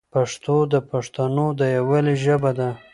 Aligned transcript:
پښتو 0.13 0.55
د 0.73 0.75
پښتنو 0.89 1.45
د 1.59 1.61
یووالي 1.75 2.15
ژبه 2.25 2.51
ده. 2.59 2.69